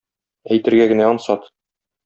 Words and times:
Әйтергә 0.55 0.89
генә 0.93 1.07
ансат. 1.11 1.49